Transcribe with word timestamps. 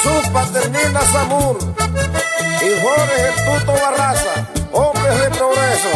Jesús 0.00 0.28
Paternina 0.32 1.00
Zamur 1.12 1.58
y 1.58 2.80
Jorge 2.80 3.32
Tuto 3.44 3.72
Barraza, 3.72 4.46
hombres 4.72 5.20
de 5.20 5.28
progreso, 5.30 5.88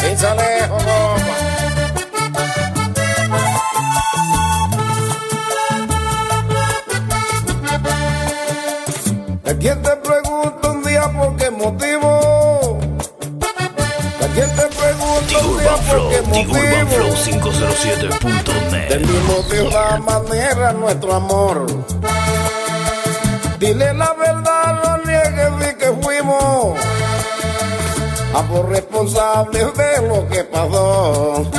sin 0.00 0.16
salejo, 0.16 0.78
goma. 0.78 1.34
¿A 9.44 9.52
quién 9.60 9.82
te 9.82 9.94
pregunto 9.96 10.70
un 10.70 10.82
día 10.82 11.02
por 11.12 11.36
qué 11.36 11.50
motivo? 11.50 12.78
¿A 14.22 14.26
quién 14.34 14.48
te 14.56 14.66
pregunto 14.68 15.50
un 15.50 15.58
día 15.58 15.76
por 15.90 16.08
qué 16.08 16.22
motivo? 16.22 16.54
TigurbanFlow507.net 16.54 18.88
Del 18.88 19.00
mismo 19.06 19.42
de 19.50 19.64
la 19.70 19.98
manera 19.98 20.72
nuestro 20.72 21.12
amor. 21.14 21.66
Dile 23.64 23.94
la 23.94 24.12
verdad, 24.12 24.82
no 24.84 24.98
niegues 25.06 25.58
de 25.58 25.76
que 25.78 25.90
fuimos 26.02 26.78
ambos 28.34 28.68
responsables 28.68 29.74
de 29.74 30.06
lo 30.06 30.28
que 30.28 30.44
pasó. 30.44 31.50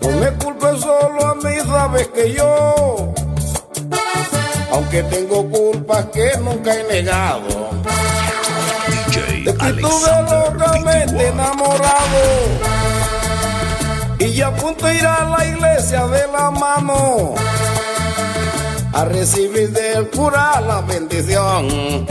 No 0.00 0.08
me 0.08 0.32
culpes 0.32 0.80
solo 0.80 1.26
a 1.28 1.34
mí, 1.36 1.60
sabes 1.64 2.08
que 2.08 2.32
yo, 2.32 3.14
aunque 4.72 5.04
tengo 5.04 5.48
culpas 5.48 6.06
que 6.06 6.32
nunca 6.38 6.74
he 6.74 6.82
negado, 6.82 7.70
DJ 8.88 9.44
de 9.44 9.56
que 9.58 9.66
estuve 9.68 10.22
locamente 10.28 11.28
enamorado 11.28 12.22
y 14.18 14.32
ya 14.32 14.48
a 14.48 14.56
punto 14.56 14.90
ir 14.90 15.06
a 15.06 15.24
la 15.24 15.46
iglesia 15.46 16.04
de 16.08 16.26
la 16.32 16.50
mano 16.50 17.36
a 18.92 19.04
recibir 19.04 19.70
del 19.70 20.08
cura 20.10 20.60
la 20.60 20.80
bendición. 20.80 22.06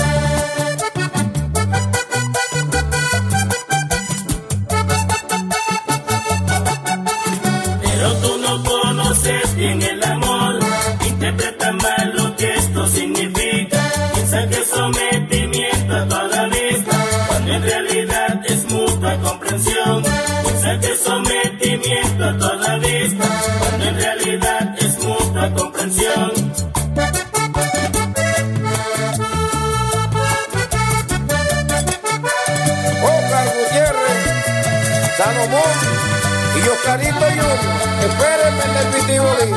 Pero 7.81 8.13
tú 8.21 8.37
no 8.37 8.63
conoces 8.63 9.55
bien 9.55 9.81
el 9.81 10.03
amor, 10.03 10.59
interpreta 11.07 11.71
mal 11.73 12.13
lo 12.15 12.35
que 12.35 12.53
esto 12.55 12.87
significa. 12.87 13.81
Piensa 14.13 14.47
que 14.47 14.63
sometimiento 14.63 15.95
a 15.95 16.07
toda 16.07 16.45
vista, 16.47 16.97
cuando 17.27 17.53
en 17.53 17.61
realidad 17.63 18.41
es 18.45 18.71
mutua 18.71 19.17
comprensión. 19.21 20.03
Piensa 20.43 20.79
que 20.79 20.95
sometimiento 20.95 22.23
a 22.23 22.37
toda 22.37 22.77
vista, 22.77 23.25
cuando 23.59 23.85
en 23.85 23.95
realidad 23.95 24.75
es 24.79 25.03
mutua 25.03 25.53
comprensión. 25.53 26.36
Y 36.67 36.69
Oscarito 36.69 37.19
Junior, 37.19 37.59
espérenme 38.03 38.63
en 38.65 38.75
el 38.77 38.87
Pitibolín. 38.93 39.55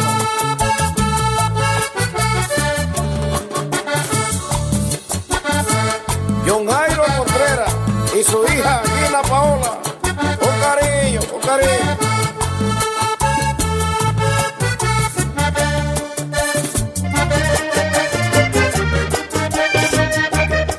John 6.47 6.69
Jairo 6.69 7.05
Contreras 7.17 7.75
y 8.19 8.23
su 8.23 8.45
hija 8.45 8.83
Gina 8.85 9.23
Paola, 9.23 9.79
con 10.39 10.55
cariño, 10.61 11.21
con 11.31 11.41
cariño. 11.41 11.97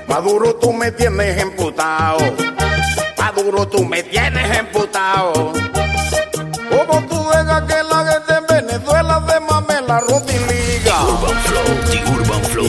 Maduro 0.07 0.55
tú 0.55 0.71
me 0.71 0.91
tienes 0.91 1.41
emputado. 1.41 2.19
Maduro 3.17 3.67
tú 3.67 3.83
me 3.83 4.03
tienes 4.03 4.57
emputado. 4.57 5.50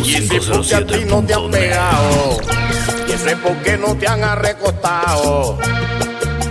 Y 0.04 0.16
ese 0.16 0.40
porque 0.40 0.74
a 0.74 0.86
ti 0.86 1.04
no 1.06 1.22
te 1.24 1.34
han 1.34 1.50
TigurbanFlow507.net 1.50 1.50
pegado. 1.50 2.36
Y 3.06 3.12
ese 3.12 3.36
porque 3.36 3.78
no 3.78 3.96
te 3.96 4.08
han 4.08 4.24
arrecostado. 4.24 5.58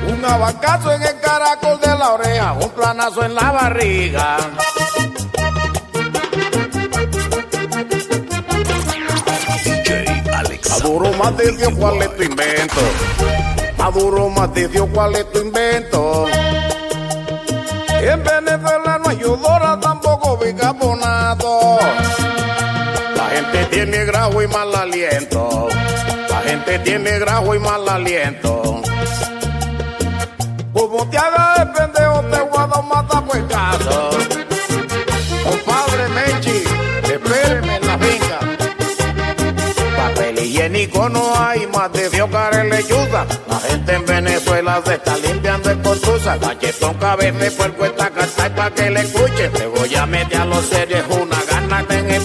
Un 0.08 0.26
abacazo 0.26 0.94
en 0.94 1.02
el 1.02 1.20
caracol 1.20 1.80
de 1.82 1.88
la 1.88 2.14
oreja, 2.14 2.54
un 2.54 2.70
planazo 2.70 3.24
en 3.26 3.36
la 3.36 3.52
barriga. 3.52 4.38
Maduro 10.70 11.14
más 11.14 11.38
te 11.38 11.52
dio 11.52 11.76
cuál 11.76 12.02
es 12.02 12.16
tu 12.16 12.24
invento. 12.24 12.82
Maduro 13.78 14.30
más 14.30 14.54
te 14.54 14.68
dio 14.68 14.88
cuál 14.88 15.16
es 15.16 15.32
tu 15.32 15.40
invento. 15.40 16.26
En 17.90 18.24
Venezuela 18.24 19.00
no 19.04 19.10
hay 19.10 19.24
odora, 19.24 19.80
tampoco 19.80 20.38
bicarbonato. 20.38 21.78
Tiene 23.72 24.04
grajo 24.04 24.42
y 24.42 24.48
mal 24.50 24.76
aliento. 24.76 25.70
La 26.30 26.42
gente 26.42 26.78
tiene 26.80 27.20
grajo 27.20 27.56
y 27.56 27.60
mal 27.60 27.88
aliento. 27.88 28.82
Como 30.74 31.10
te 31.10 31.18
haga 31.18 31.56
el 31.62 31.72
pendejo, 31.72 32.22
te 32.30 32.40
voy 32.42 32.64
a 32.64 32.82
mata 32.82 33.22
por 33.22 33.48
caso. 33.48 34.10
Compadre 35.44 36.10
Menchi, 36.10 36.64
espéreme 37.04 37.78
en 37.78 37.88
la 37.88 37.98
finca. 37.98 38.40
Papel 39.96 40.40
higiénico 40.40 41.08
no 41.08 41.34
hay, 41.40 41.66
más 41.68 41.94
de 41.94 42.10
Dios 42.10 42.30
lechuza. 42.70 43.26
La 43.48 43.60
gente 43.62 43.94
en 43.94 44.06
Venezuela 44.06 44.82
se 44.86 44.96
está 44.96 45.16
limpiando 45.16 45.72
el 45.72 45.82
contusa. 45.82 46.38
Cachetón 46.38 46.96
cabeza 46.96 47.38
de 47.38 47.52
puerco 47.52 47.86
esta 47.86 48.10
carta 48.10 48.54
para 48.54 48.76
que 48.76 48.90
le 48.90 49.00
escuche. 49.00 49.48
Te 49.48 49.66
voy 49.66 49.96
a 49.96 50.06
meter 50.06 50.42
a 50.42 50.46
los 50.46 50.66
serios 50.66 51.06
una 51.10 51.42
gana 51.50 51.86
en 51.90 52.12
el 52.12 52.22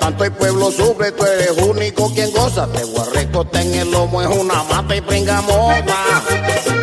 tanto 0.00 0.24
el 0.24 0.32
pueblo 0.32 0.72
sufre, 0.72 1.12
tú 1.12 1.24
eres 1.24 1.52
único 1.58 2.12
quien 2.12 2.32
goza. 2.32 2.66
Te 2.72 2.82
recotar 3.14 3.62
en 3.62 3.74
el 3.74 3.90
lomo, 3.90 4.22
es 4.22 4.28
una 4.28 4.64
mata 4.64 4.96
y 4.96 5.00
pringa 5.00 5.40
moda. 5.42 6.79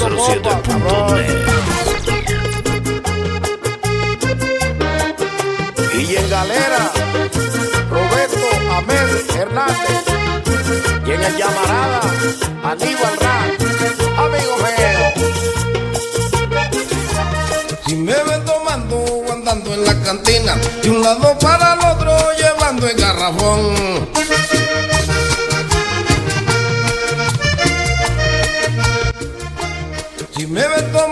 Y 0.00 0.02
en 6.16 6.30
Galera, 6.30 6.90
Roberto 7.90 8.48
Amel 8.72 9.26
Hernández. 9.36 10.04
Y 11.06 11.10
en 11.10 11.22
el 11.22 11.36
Llamarada, 11.36 12.00
Aníbal 12.64 13.16
Ra, 13.20 13.44
amigo 14.24 14.56
mío. 14.56 15.12
Si 17.86 17.94
me 17.96 18.14
ven 18.14 18.42
tomando 18.46 18.96
o 18.96 19.32
andando 19.32 19.74
en 19.74 19.84
la 19.84 20.02
cantina, 20.02 20.56
de 20.82 20.90
un 20.90 21.02
lado 21.02 21.38
para 21.40 21.74
el 21.74 21.80
otro 21.80 22.16
llevando 22.38 22.88
el 22.88 22.96
garrafón. 22.96 24.08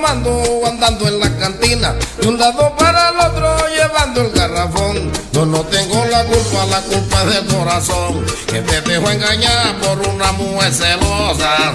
Tomando 0.08 0.66
andando 0.66 1.08
en 1.08 1.20
la 1.20 1.36
cantina, 1.36 1.94
de 2.20 2.28
un 2.28 2.38
lado 2.38 2.74
para 2.76 3.10
el 3.10 3.18
otro 3.18 3.56
llevando 3.68 4.22
el 4.22 4.30
garrafón. 4.30 5.12
Yo 5.32 5.44
no 5.44 5.60
tengo 5.64 6.04
la 6.06 6.24
culpa, 6.24 6.64
la 6.66 6.80
culpa 6.80 7.22
es 7.24 7.34
del 7.34 7.46
corazón, 7.46 8.24
que 8.46 8.60
te 8.62 8.80
dejó 8.80 9.10
engañar 9.10 9.78
por 9.80 9.98
una 10.08 10.32
mujer 10.32 10.72
celosa. 10.72 11.74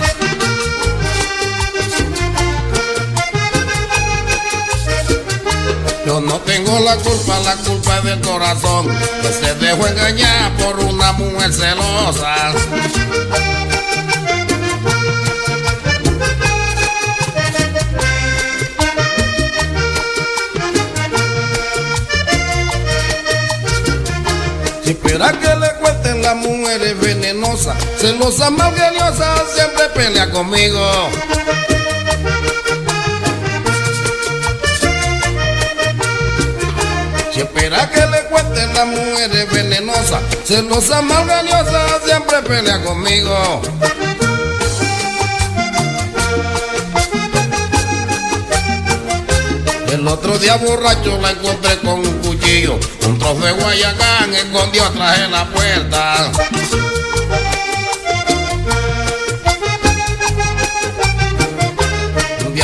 Yo 6.05 6.19
no 6.19 6.39
tengo 6.39 6.79
la 6.79 6.95
culpa, 6.97 7.39
la 7.39 7.55
culpa 7.57 7.97
es 7.97 8.03
del 8.03 8.21
corazón, 8.21 8.87
que 9.21 9.27
se 9.31 9.55
dejó 9.55 9.87
engañar 9.87 10.57
por 10.57 10.79
una 10.79 11.11
mujer 11.13 11.53
celosa. 11.53 12.53
Venenosas, 27.73 27.99
celosa, 27.99 28.49
malgeniosa, 28.51 29.43
siempre 29.53 29.89
pelea 29.89 30.29
conmigo. 30.29 31.09
Si 37.33 37.39
espera 37.39 37.89
que 37.89 38.05
le 38.05 38.23
cuenten 38.29 38.73
las 38.73 38.87
mujeres 38.87 39.51
venenosas, 39.51 40.21
celosa, 40.45 41.01
malgeniosa, 41.01 41.99
siempre 42.05 42.41
pelea 42.43 42.83
conmigo. 42.83 43.61
El 49.91 50.07
otro 50.07 50.37
día 50.37 50.57
borracho 50.57 51.17
la 51.21 51.31
encontré 51.31 51.77
con 51.79 51.99
un 51.99 52.19
cuchillo, 52.19 52.77
un 53.07 53.17
trozo 53.19 53.45
de 53.45 53.51
guayacán 53.53 54.33
escondió 54.33 54.83
atrás 54.83 55.19
de 55.19 55.27
la 55.29 55.45
puerta. 55.45 56.31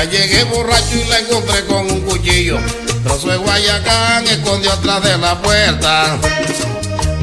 Llegué 0.06 0.44
borracho 0.46 0.96
y 0.96 1.07
la 1.10 1.19
encontré 1.19 1.66
con 1.66 1.92
un 1.92 2.01
cuchillo, 2.01 2.57
trozo 3.04 3.30
de 3.30 3.38
guayacán 3.38 4.28
escondió 4.28 4.72
atrás 4.72 5.04
de 5.04 5.18
la 5.18 5.42
puerta. 5.42 6.18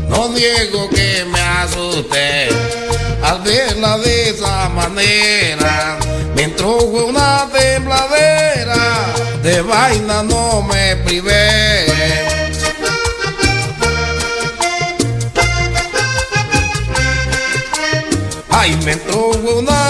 No 0.08 0.28
digo 0.28 0.88
que 0.90 1.25
me 1.31 1.40
asusté 1.40 2.49
al 3.23 3.40
verla 3.43 3.99
de 3.99 4.31
esa 4.31 4.69
manera. 4.69 5.99
Me 6.34 6.44
entró 6.44 6.76
una 6.76 7.49
tembladera, 7.52 9.12
de 9.43 9.62
vaina 9.62 10.22
no 10.22 10.62
me 10.62 10.96
privé. 10.96 11.87
Ay, 18.50 18.76
me 18.84 18.93
entró 18.93 19.29
una 19.31 19.86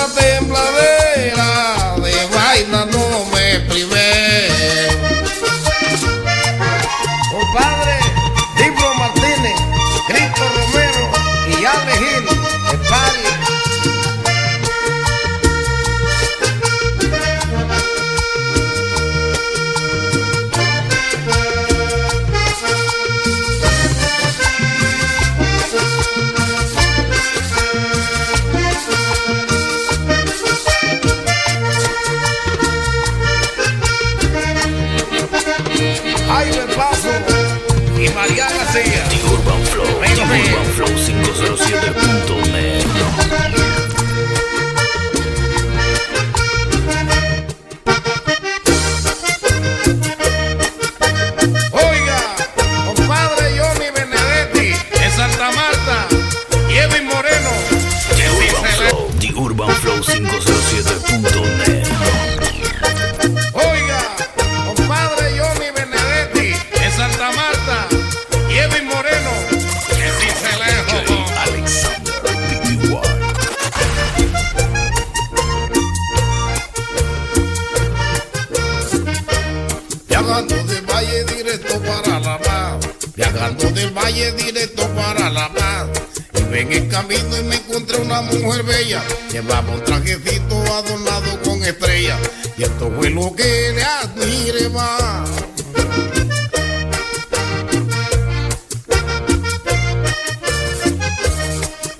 directo 84.32 84.88
para 84.94 85.30
La 85.30 85.52
Paz. 85.52 85.88
Y 86.34 86.42
ven 86.44 86.72
el 86.72 86.88
camino 86.88 87.36
y 87.38 87.42
me 87.44 87.56
encontré 87.56 87.98
una 87.98 88.22
mujer 88.22 88.62
bella, 88.62 89.02
llevaba 89.30 89.72
un 89.72 89.82
trajecito 89.84 90.56
adornado 90.74 91.40
con 91.42 91.62
estrellas. 91.64 92.18
Y 92.56 92.64
esto 92.64 92.92
fue 92.96 93.10
lo 93.10 93.34
que 93.34 93.72
le 93.74 93.82
admiré 93.82 94.68
más. 94.70 95.28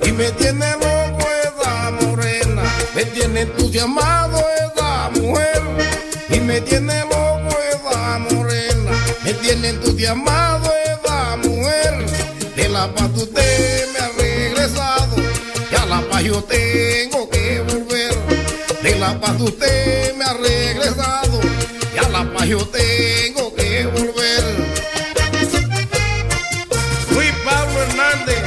Y 0.04 0.12
me 0.12 0.30
tiene 0.32 0.72
loco 0.72 1.28
esa 1.44 1.90
morena, 1.90 2.62
me 2.94 3.04
tiene 3.04 3.40
entusiasmado 3.42 4.42
esa 4.64 5.10
mujer. 5.10 5.62
Y 6.30 6.40
me 6.40 6.60
tiene 6.60 7.00
loco 7.02 7.56
esa 7.70 8.18
morena, 8.18 8.92
me 9.24 9.34
tiene 9.34 9.68
entusiasmado 9.70 10.65
la 12.86 12.94
paz 12.94 13.10
usted 13.16 13.88
me 13.92 13.98
ha 13.98 14.08
regresado, 14.16 15.16
ya 15.72 15.86
la 15.86 16.00
paz 16.08 16.22
yo 16.22 16.42
tengo 16.44 17.28
que 17.30 17.60
volver. 17.60 18.14
De 18.82 18.94
la 18.96 19.18
paz 19.20 19.40
usted 19.40 20.14
me 20.14 20.24
ha 20.24 20.32
regresado, 20.34 21.40
ya 21.94 22.08
la 22.10 22.32
paz 22.32 22.46
yo 22.46 22.58
tengo 22.68 23.54
que 23.56 23.86
volver. 23.86 24.44
Fui 27.08 27.26
Pablo 27.44 27.82
Hernández 27.82 28.42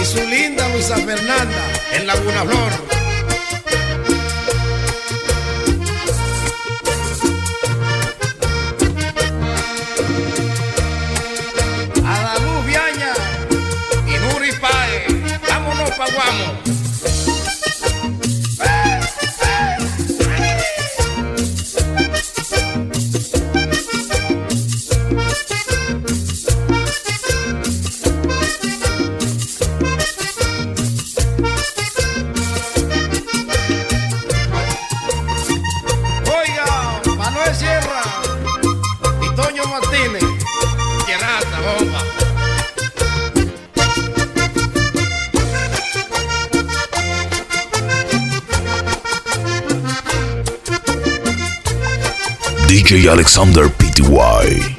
y 0.00 0.04
su 0.04 0.20
linda 0.28 0.68
Luisa 0.68 0.96
Fernanda 0.96 1.62
en 1.92 2.06
Laguna 2.06 2.44
Flor. 2.44 2.97
DJ 52.88 53.10
Alexander 53.10 53.68
PTY. 53.68 54.76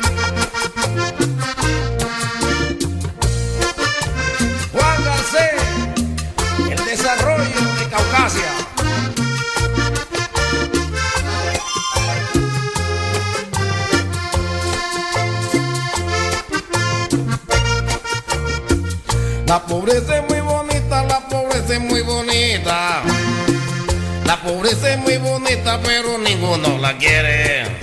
El 6.72 6.86
desarrollo 6.86 7.62
de 7.78 7.88
Caucasia. 7.92 8.52
La 19.46 19.62
pobreza 19.68 20.18
es 20.18 20.24
muy 20.28 20.42
bonita, 20.42 21.04
la 21.04 21.28
pobreza 21.30 21.76
es 21.76 21.80
muy 21.80 22.02
bonita. 22.02 23.04
La 24.26 24.42
pobreza 24.42 24.94
es 24.94 24.98
muy 24.98 25.18
bonita, 25.18 25.80
pero 25.84 26.18
ninguno 26.18 26.80
la 26.80 26.98
quiere. 26.98 27.79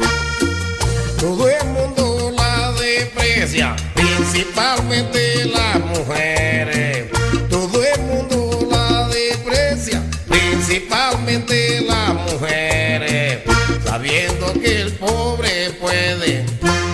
principalmente 3.94 5.46
las 5.46 5.80
mujeres. 5.80 7.06
Todo 7.48 7.82
el 7.82 8.00
mundo 8.02 8.68
la 8.70 9.08
desprecia, 9.08 10.02
principalmente 10.28 11.80
las 11.82 12.14
mujeres. 12.14 13.40
Sabiendo 13.84 14.52
que 14.54 14.82
el 14.82 14.92
pobre 14.92 15.70
puede 15.80 16.44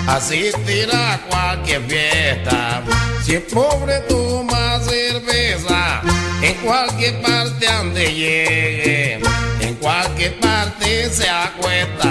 asistir 0.07 0.89
a 0.93 1.21
cualquier 1.29 1.83
fiesta. 1.83 2.83
Si 3.25 3.35
el 3.35 3.43
pobre 3.43 4.01
toma 4.09 4.79
cerveza, 4.81 6.03
en 6.43 6.55
cualquier 6.65 7.21
parte 7.23 7.67
donde 7.67 8.15
llegue, 8.15 9.21
en 9.61 9.75
cualquier 9.77 10.39
parte 10.39 11.11
se 11.11 11.29
acuesta 11.29 12.09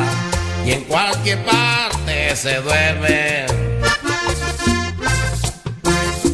y 0.66 0.72
en 0.72 0.84
cualquier 0.84 1.40
parte 1.44 2.36
se 2.36 2.56
duerme. 2.62 3.71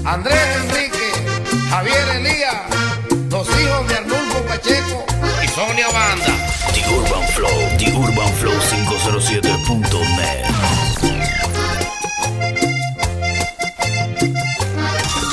Andrés 0.08 0.40
Enrique, 0.64 1.12
Javier 1.70 2.08
Elías, 2.16 2.56
los 3.30 3.46
hijos 3.60 3.88
de 3.90 3.96
Arnulfo 3.96 4.42
Pacheco 4.48 5.06
y 5.44 5.48
Sonia 5.50 5.90
Banda. 5.90 6.26
The 6.74 6.90
Urban 6.90 7.28
Flow, 7.34 7.78
The 7.78 7.92
Urban 7.94 8.34
Flow 8.36 8.54
507.net. 8.54 10.46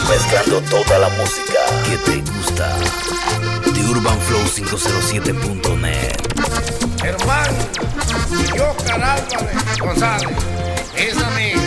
Mezclando 0.09 0.61
toda 0.63 0.99
la 0.99 1.09
música 1.11 1.61
que 1.89 1.97
te 1.99 2.17
gusta. 2.33 2.77
The 3.73 3.81
Urban 3.81 4.21
Flow 4.23 4.43
507.net. 4.43 6.17
Hermano, 7.05 7.59
yo 8.57 8.75
Álvarez 8.93 9.79
González, 9.79 10.37
es 10.97 11.17
amigo. 11.17 11.64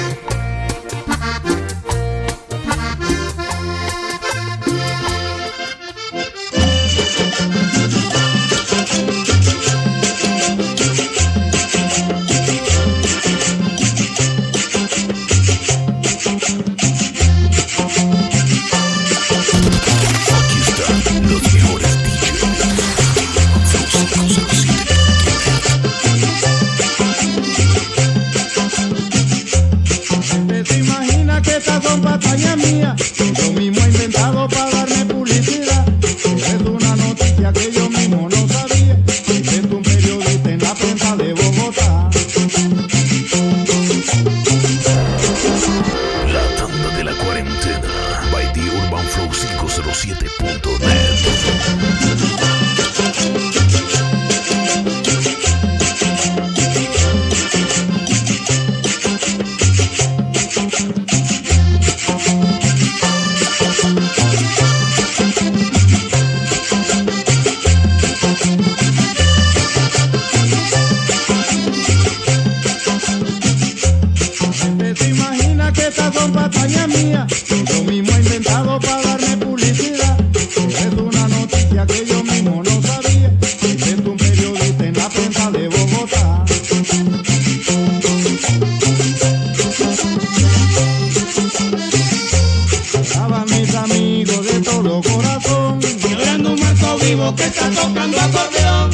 que 97.38 97.46
está 97.46 97.70
tocando 97.70 98.20
acordeón. 98.20 98.92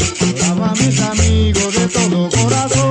Amo 0.52 0.66
a 0.66 0.74
mis 0.74 1.00
amigos 1.02 1.74
de 1.74 1.88
todo 1.88 2.30
corazón. 2.30 2.83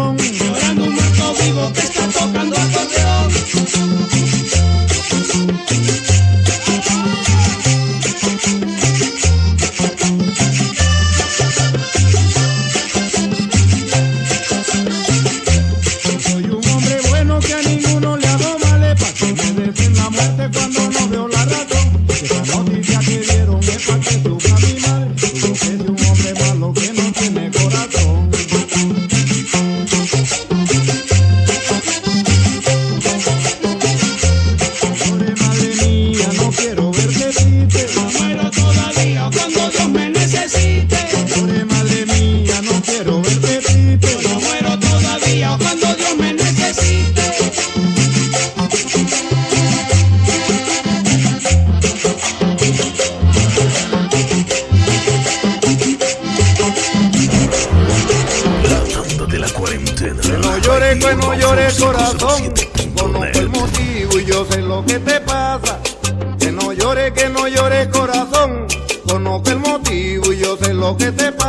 que 61.03 61.17
no 61.17 61.35
llores 61.35 61.81
corazón, 61.81 62.55
conozco 62.97 63.39
el 63.39 63.49
motivo 63.49 64.19
y 64.19 64.25
yo 64.25 64.47
sé 64.49 64.63
lo 64.63 64.85
que 64.85 64.99
te 65.01 65.21
pasa. 65.21 65.81
Que 66.39 66.53
no 66.53 66.73
llores, 66.73 67.13
que 67.13 67.29
no 67.29 67.49
llores 67.49 67.89
corazón, 67.89 68.67
conozco 69.09 69.51
el 69.51 69.59
motivo 69.59 70.33
y 70.33 70.39
yo 70.39 70.57
sé 70.57 70.73
lo 70.73 70.97
que 70.97 71.11
te 71.11 71.33
pasa. 71.33 71.42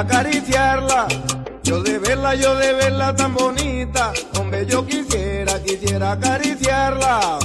acariciarla, 0.00 1.08
yo 1.64 1.82
de 1.82 1.98
verla, 1.98 2.34
yo 2.34 2.54
de 2.56 2.72
verla 2.72 3.14
tan 3.16 3.34
bonita, 3.34 4.12
hombre 4.38 4.64
yo 4.66 4.86
quisiera, 4.86 5.60
quisiera 5.62 6.12
acariciarla. 6.12 7.38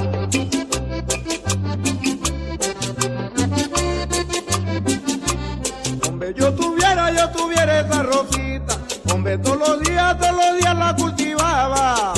Hombre 6.08 6.34
yo 6.36 6.54
tuviera, 6.54 7.12
yo 7.12 7.30
tuviera 7.32 7.80
esa 7.80 8.04
rosita, 8.04 8.78
hombre 9.12 9.38
todos 9.40 9.58
los 9.58 9.80
días, 9.82 10.18
todos 10.20 10.36
los 10.36 10.58
días 10.60 10.78
la 10.78 10.96
cultivaba. 10.96 12.14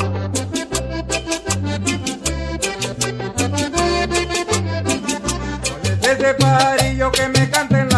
Desde 6.01 6.33
Parillo 6.35 7.11
que 7.11 7.27
me 7.29 7.49
canten 7.49 7.94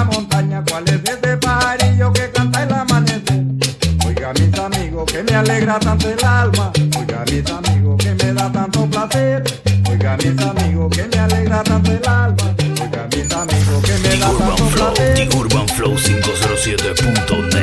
alegra 5.38 5.80
tanto 5.80 6.10
el 6.10 6.26
alma. 6.26 6.72
Oiga, 6.98 7.24
mis 7.32 7.50
amigos, 7.50 7.98
que 7.98 8.14
me 8.16 8.34
da 8.34 8.52
tanto 8.52 8.86
placer. 8.90 9.44
Oiga, 9.90 10.18
mis 10.18 10.42
amigos, 10.42 10.90
que 10.96 11.04
me 11.04 11.20
alegra 11.20 11.64
tanto 11.64 11.92
el 11.92 12.08
alma. 12.08 12.56
Oiga, 12.82 13.08
mis 13.16 13.32
amigos, 13.32 13.84
que 13.84 13.94
me 13.94 14.10
The 14.10 14.18
da 14.18 14.30
Urban 14.32 14.48
tanto 14.48 14.70
Flow, 14.70 14.94
placer. 14.94 15.30
The 15.30 15.38
Urban 15.38 15.68
Flow 15.70 15.96
507.net. 15.96 17.57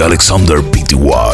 Alexander 0.00 0.60
PTY. 0.62 1.25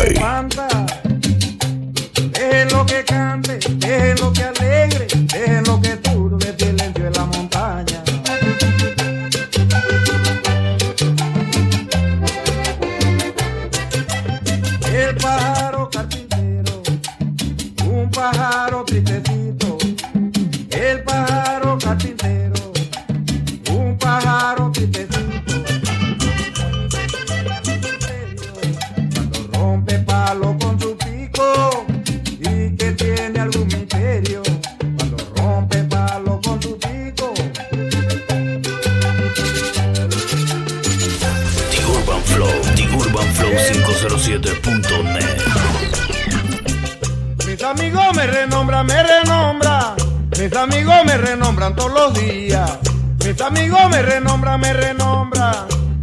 Renombran 51.62 51.76
todos 51.76 51.92
los 51.92 52.14
días. 52.14 52.78
Mis 53.24 53.40
amigos 53.40 53.80
me 53.90 54.02
renombran, 54.02 54.60
me 54.60 54.72
renombran. 54.72 55.54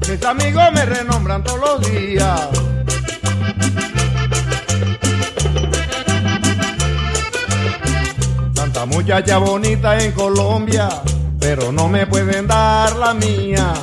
Mis 0.08 0.24
amigos 0.24 0.64
me 0.74 0.86
renombran 0.86 1.44
todos 1.44 1.60
los 1.60 1.92
días. 1.92 2.48
Tanta 8.54 8.86
muchacha 8.86 9.38
bonita 9.40 9.98
en 10.02 10.12
Colombia, 10.14 10.90
pero 11.40 11.72
no 11.74 11.90
me 11.90 12.08
pueden 12.08 12.48
dar 12.48 12.96
la 12.96 13.14
mía. 13.14 13.74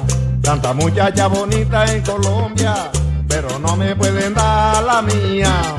Tanta 0.41 0.73
muchacha 0.73 1.27
bonita 1.27 1.85
en 1.93 2.03
Colombia, 2.03 2.91
pero 3.29 3.59
no 3.59 3.77
me 3.77 3.95
pueden 3.95 4.33
dar 4.33 4.83
la 4.83 5.03
mía. 5.03 5.76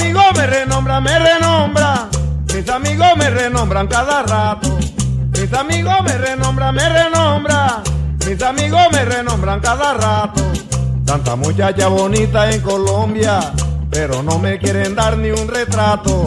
Amigos 0.00 0.24
me 0.36 0.46
renombran, 0.46 1.02
me 1.02 1.18
renombran. 1.18 2.08
Mis 2.54 2.68
amigos 2.68 3.16
me 3.16 3.30
renombran 3.30 3.86
cada 3.86 4.22
rato. 4.22 4.78
Mis 5.32 5.52
amigos 5.52 6.02
me 6.04 6.18
renombran, 6.18 6.74
me 6.74 6.88
renombran. 6.88 7.82
Mis 8.26 8.42
amigos 8.42 8.80
me 8.92 9.04
renombran 9.04 9.60
cada 9.60 9.94
rato. 9.94 10.42
Tanta 11.04 11.36
muchacha 11.36 11.88
bonita 11.88 12.50
en 12.50 12.60
Colombia, 12.60 13.52
pero 13.90 14.22
no 14.22 14.38
me 14.38 14.58
quieren 14.58 14.94
dar 14.94 15.18
ni 15.18 15.30
un 15.30 15.48
retrato. 15.48 16.24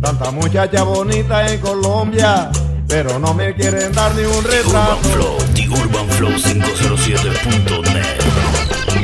Tanta 0.00 0.30
muchacha 0.30 0.82
bonita 0.82 1.50
en 1.50 1.60
Colombia, 1.60 2.50
pero 2.86 3.18
no 3.18 3.34
me 3.34 3.54
quieren 3.54 3.92
dar 3.92 4.14
ni 4.14 4.24
un 4.24 4.30
The 4.30 4.38
Urban 4.38 4.52
retrato. 4.52 5.08
Flow, 5.08 5.38
The 5.54 5.68
Urban 5.68 6.08
Flow 6.10 6.32
507.net. 6.32 8.95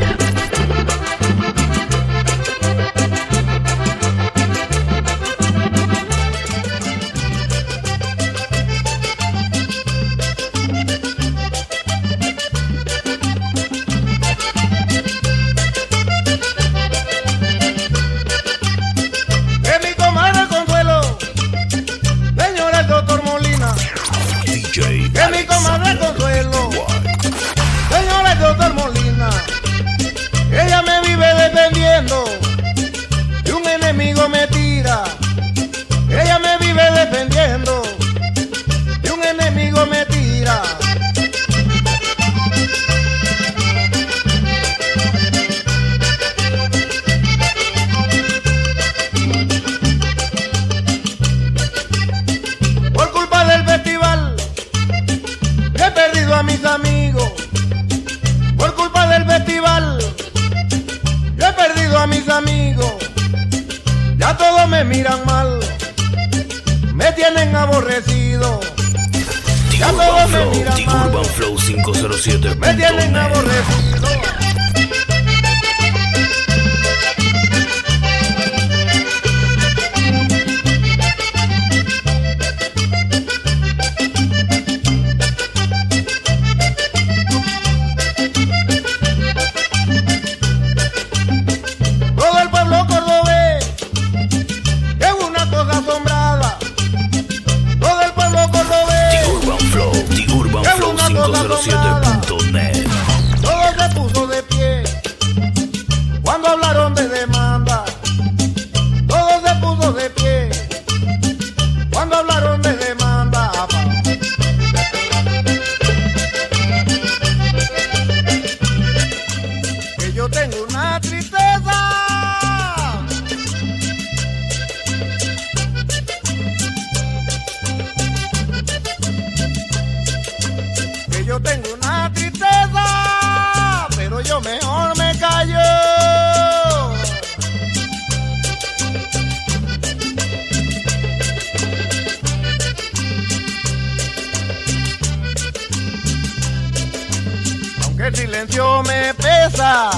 Aunque 148.03 148.21
el 148.21 148.27
silencio 148.27 148.83
me 148.83 149.15
pesa, 149.15 149.91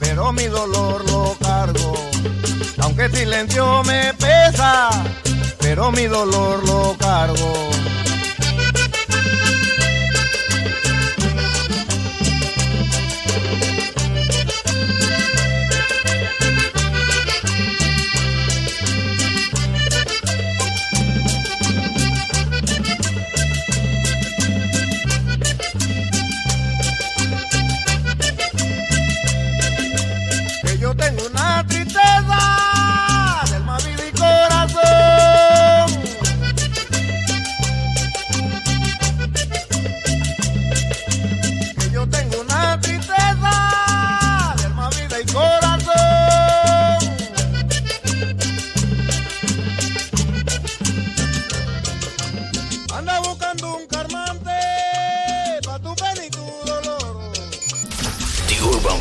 pero 0.00 0.32
mi 0.32 0.44
dolor 0.44 1.04
lo 1.10 1.36
cargo. 1.42 1.94
Aunque 2.78 3.04
el 3.04 3.14
silencio 3.14 3.84
me 3.84 4.14
pesa, 4.14 4.88
pero 5.60 5.92
mi 5.92 6.06
dolor 6.06 6.66
lo 6.66 6.96
cargo. 6.96 7.52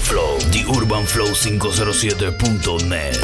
Flow, 0.03 0.37
The 0.51 0.65
Urban 0.77 1.05
Flow 1.05 1.27
507.net. 1.27 3.15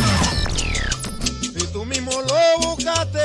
Si 1.41 1.67
tú 1.71 1.85
mismo 1.85 2.11
lo 2.11 2.67
buscaste, 2.69 3.19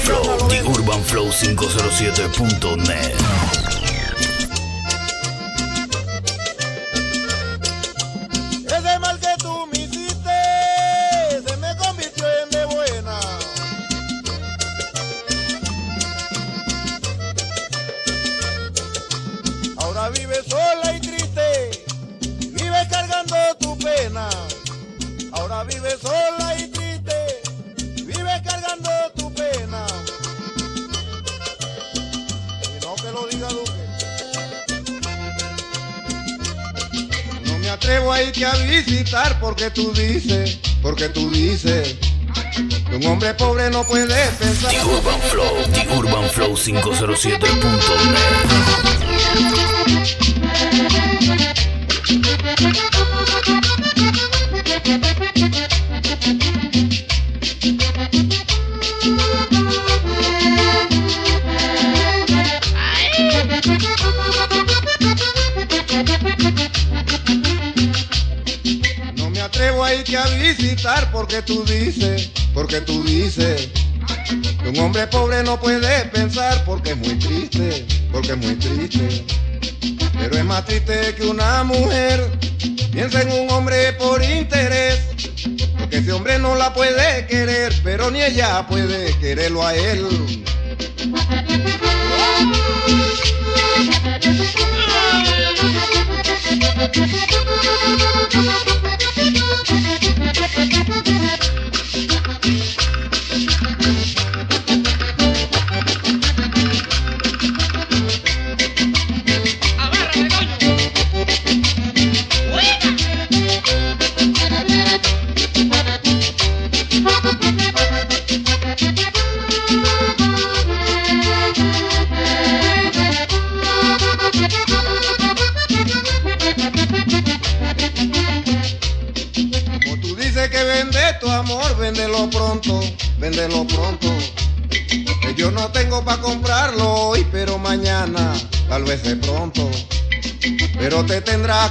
Flow, 0.00 0.22
The 0.48 0.60
Urban 0.78 1.02
Flow 1.02 1.30
507.net. 1.30 3.59
porque 39.60 39.74
tú 39.74 39.92
dices, 39.92 40.58
porque 40.80 41.10
tú 41.10 41.30
dices 41.30 41.96
que 42.88 42.96
un 42.96 43.04
hombre 43.04 43.34
pobre 43.34 43.68
no 43.68 43.84
puede 43.84 44.06
pensar. 44.38 44.70
The 44.70 44.82
Urban 44.82 45.20
Flow, 45.30 45.62
The 45.70 45.86
Urban 45.98 46.30
Flow 46.30 46.56
507.net. 46.56 48.70
visitar 70.56 71.10
porque 71.12 71.42
tú 71.42 71.64
dices, 71.64 72.30
porque 72.52 72.80
tú 72.80 73.04
dices 73.04 73.68
que 74.62 74.68
un 74.68 74.78
hombre 74.78 75.06
pobre 75.06 75.42
no 75.42 75.60
puede 75.60 76.04
pensar 76.06 76.64
porque 76.64 76.90
es 76.90 76.96
muy 76.96 77.14
triste, 77.18 77.86
porque 78.10 78.32
es 78.32 78.36
muy 78.36 78.54
triste. 78.56 79.24
Pero 80.18 80.36
es 80.36 80.44
más 80.44 80.64
triste 80.64 81.14
que 81.14 81.26
una 81.26 81.62
mujer 81.64 82.30
piensa 82.90 83.22
en 83.22 83.32
un 83.32 83.50
hombre 83.50 83.92
por 83.94 84.22
interés. 84.22 85.00
Porque 85.78 85.98
ese 85.98 86.12
hombre 86.12 86.38
no 86.38 86.56
la 86.56 86.74
puede 86.74 87.26
querer, 87.26 87.72
pero 87.84 88.10
ni 88.10 88.22
ella 88.22 88.66
puede 88.66 89.16
quererlo 89.18 89.64
a 89.66 89.74
él. 89.74 90.06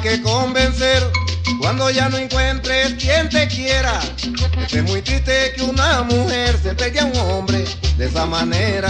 Que 0.02 0.22
convencer 0.22 1.04
cuando 1.60 1.90
ya 1.90 2.10
no 2.10 2.18
encuentres 2.18 2.94
quien 2.94 3.30
te 3.30 3.48
quiera. 3.48 4.00
Es 4.72 4.84
muy 4.84 5.02
triste 5.02 5.54
que 5.56 5.64
una 5.64 6.04
mujer 6.04 6.58
se 6.62 6.74
pegue 6.74 7.00
a 7.00 7.06
un 7.06 7.18
hombre 7.18 7.66
de 7.98 8.06
esa 8.06 8.26
manera. 8.26 8.90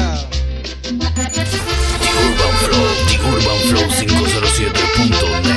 The 0.84 0.96
Urban 0.96 2.56
Flow, 2.64 2.88
The 3.08 3.18
Urban 3.30 3.60
Flow 3.70 3.88
507.net. 3.90 5.49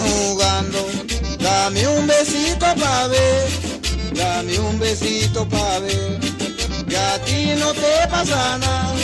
jugando. 0.00 0.78
Dame 1.38 1.86
un 1.86 2.06
besito 2.06 2.66
pa' 2.80 3.06
ver, 3.08 3.48
dame 4.14 4.58
un 4.58 4.78
besito 4.78 5.46
pa' 5.48 5.78
ver, 5.80 6.18
que 6.88 6.96
a 6.96 7.18
ti 7.24 7.54
no 7.58 7.72
te 7.72 8.08
pasa 8.10 8.58
nada. 8.58 8.94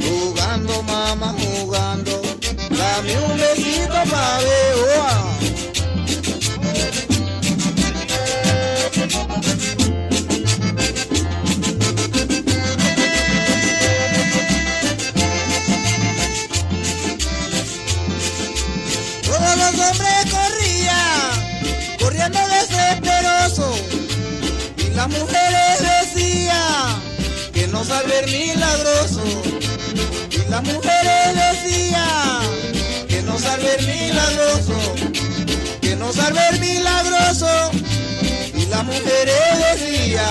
Jugando, 0.00 0.82
mamá, 0.82 1.34
jugando, 1.38 2.22
dame 2.70 3.12
un 3.28 3.36
besito 3.36 3.98
pa' 4.10 4.38
ver. 4.38 4.74
Oh. 4.78 5.02
Ah. 5.02 5.36
Las 25.06 25.20
mujeres 25.20 26.02
decían 26.02 27.00
que 27.54 27.68
no 27.68 27.84
saber 27.84 28.26
milagroso. 28.26 29.22
Y 30.32 30.50
las 30.50 30.64
mujeres 30.64 31.62
decían 31.62 32.40
que 33.06 33.22
no 33.22 33.38
saber 33.38 33.86
milagroso. 33.86 34.74
Que 35.80 35.94
no 35.94 36.12
saber 36.12 36.58
milagroso. 36.58 37.70
Y 38.52 38.66
las 38.66 38.82
mujeres 38.82 39.78
decían, 39.78 40.24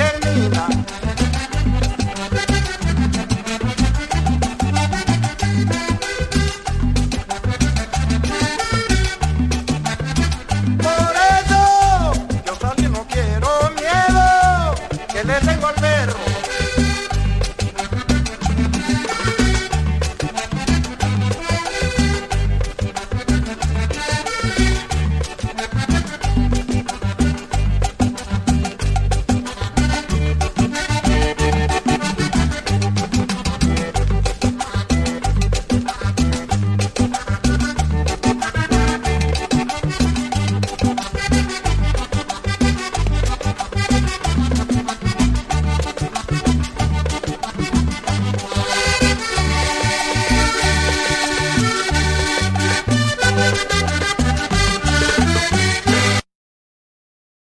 mujer. 0.00 1.29